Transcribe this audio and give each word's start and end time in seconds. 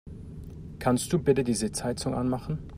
Kannst 0.79 1.13
du 1.13 1.19
bitte 1.19 1.43
die 1.43 1.53
Sitzheizung 1.53 2.15
anmachen? 2.15 2.57